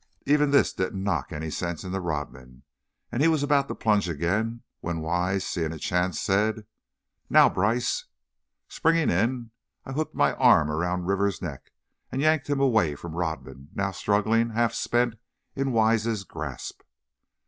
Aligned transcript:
Even 0.25 0.49
this 0.49 0.73
didn't 0.73 1.03
knock 1.03 1.31
any 1.31 1.51
sense 1.51 1.83
into 1.83 1.99
Rodman, 1.99 2.63
and 3.11 3.21
he 3.21 3.27
was 3.27 3.43
about 3.43 3.67
to 3.67 3.75
plunge 3.75 4.09
again, 4.09 4.63
when 4.79 5.01
Wise, 5.01 5.45
seeing 5.45 5.71
a 5.71 5.77
chance, 5.77 6.19
said: 6.19 6.65
"Now, 7.29 7.49
Brice!" 7.51 8.05
Springing 8.67 9.11
in, 9.11 9.51
I 9.85 9.91
hooked 9.91 10.15
my 10.15 10.33
arm 10.33 10.71
around 10.71 11.05
Rivers' 11.05 11.39
neck, 11.39 11.71
and 12.11 12.19
yanked 12.19 12.49
him 12.49 12.59
away 12.59 12.95
from 12.95 13.13
Rodman, 13.15 13.67
now 13.75 13.91
struggling, 13.91 14.49
half 14.49 14.73
spent, 14.73 15.17
in 15.55 15.71
Wise's 15.71 16.23
grasp. 16.23 16.81